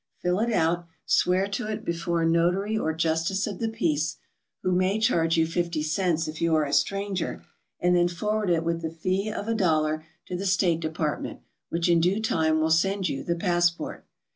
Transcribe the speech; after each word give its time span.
Fill 0.17 0.39
it 0.39 0.51
out, 0.51 0.87
swear 1.05 1.47
to 1.47 1.67
it 1.67 1.85
before 1.85 2.23
a 2.23 2.27
notary 2.27 2.75
or 2.75 2.91
justice 2.91 3.45
of 3.45 3.59
the 3.59 3.69
peace 3.69 4.17
(who 4.63 4.71
may 4.71 4.99
charge 4.99 5.37
you 5.37 5.45
50 5.45 5.83
cents 5.83 6.27
if 6.27 6.41
you 6.41 6.55
are 6.55 6.65
a 6.65 6.73
stranger), 6.73 7.45
and 7.79 7.95
then 7.95 8.07
forward 8.07 8.49
it 8.49 8.63
with 8.63 8.81
the 8.81 8.89
fee 8.89 9.29
of? 9.29 9.55
dollar 9.57 10.03
to 10.25 10.35
the 10.35 10.47
State 10.47 10.79
Depart 10.79 11.21
ment, 11.21 11.41
which 11.69 11.87
in 11.87 11.99
due 11.99 12.19
time 12.19 12.59
will 12.59 12.71
send 12.71 13.07
you 13.09 13.23
the 13.23 13.35
passport. 13.35 14.03